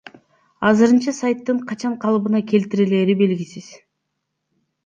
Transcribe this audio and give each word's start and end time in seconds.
Азырынча 0.69 1.13
сайттын 1.17 1.59
качан 1.73 1.95
калыбына 2.05 2.43
келтирилери 2.53 3.17
белгисиз. 3.23 3.73